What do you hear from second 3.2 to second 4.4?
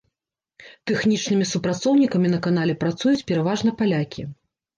пераважна палякі.